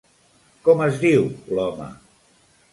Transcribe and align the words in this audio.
Com 0.67 0.81
es 0.85 0.97
diu 1.05 1.29
l'home? 1.59 1.93